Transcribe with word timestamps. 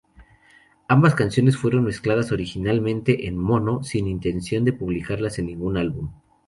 Ambas 0.87 1.13
canciones 1.13 1.57
fueron 1.57 1.83
mezcladas 1.83 2.31
originalmente 2.31 3.27
en 3.27 3.37
mono, 3.37 3.83
sin 3.83 4.07
intención 4.07 4.65
de 4.65 4.73
publicarlas 4.73 5.37
en 5.37 5.45
ningún 5.45 5.77
álbum. 5.77 6.09